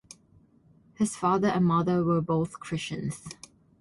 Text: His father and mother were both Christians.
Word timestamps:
His 0.95 1.15
father 1.15 1.49
and 1.49 1.63
mother 1.63 2.03
were 2.03 2.21
both 2.21 2.59
Christians. 2.59 3.23